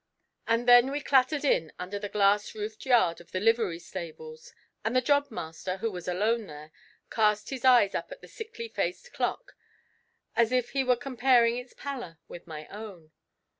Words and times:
And 0.47 0.67
then 0.67 0.89
we 0.89 0.99
clattered 0.99 1.45
in 1.45 1.71
under 1.77 1.99
the 1.99 2.09
glass 2.09 2.55
roofed 2.55 2.87
yard 2.87 3.21
of 3.21 3.31
the 3.31 3.39
livery 3.39 3.77
stables; 3.77 4.51
and 4.83 4.95
the 4.95 4.99
job 5.01 5.29
master, 5.29 5.77
who 5.77 5.91
was 5.91 6.07
alone 6.07 6.47
there, 6.47 6.71
cast 7.11 7.51
his 7.51 7.63
eyes 7.63 7.93
up 7.93 8.11
at 8.11 8.19
the 8.19 8.27
sickly 8.27 8.67
faced 8.67 9.13
clock, 9.13 9.55
as 10.35 10.51
if 10.51 10.71
he 10.71 10.83
were 10.83 10.95
comparing 10.95 11.55
its 11.55 11.75
pallor 11.75 12.17
with 12.27 12.47
my 12.47 12.65
own. 12.69 13.11